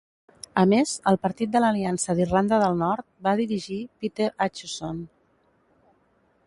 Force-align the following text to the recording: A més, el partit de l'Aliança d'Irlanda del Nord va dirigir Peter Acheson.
A 0.59 0.61
més, 0.69 0.93
el 1.11 1.19
partit 1.25 1.51
de 1.55 1.61
l'Aliança 1.63 2.15
d'Irlanda 2.19 2.61
del 2.65 2.81
Nord 2.81 3.07
va 3.29 3.37
dirigir 3.43 3.79
Peter 4.05 4.33
Acheson. 4.47 5.07